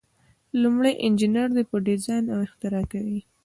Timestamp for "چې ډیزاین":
1.69-2.23